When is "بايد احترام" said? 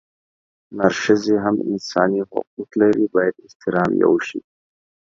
3.13-3.91